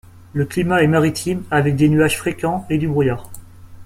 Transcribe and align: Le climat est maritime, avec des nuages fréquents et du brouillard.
Le 0.33 0.45
climat 0.45 0.81
est 0.81 0.87
maritime, 0.87 1.43
avec 1.51 1.75
des 1.75 1.87
nuages 1.87 2.17
fréquents 2.17 2.65
et 2.71 2.79
du 2.79 2.87
brouillard. 2.87 3.29